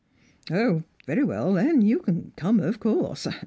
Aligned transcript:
"0, 0.47 0.83
very 1.05 1.23
well, 1.23 1.61
you 1.79 1.99
can 1.99 2.33
come, 2.35 2.59
of 2.59 2.79
course. 2.79 3.27